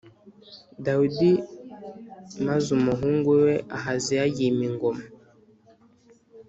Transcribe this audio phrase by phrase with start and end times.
[0.85, 1.31] Dawidi
[2.45, 5.03] maze umuhungu we ahaziya yima ingoma